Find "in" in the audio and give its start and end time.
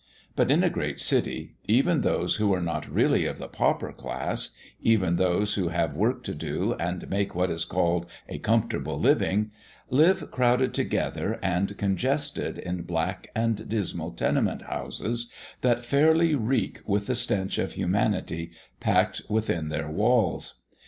0.49-0.63, 12.57-12.81